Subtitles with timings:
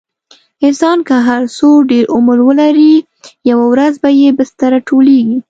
[0.67, 2.93] انسان که هر څو ډېر عمر ولري،
[3.49, 5.37] یوه ورځ به یې بستره ټولېږي.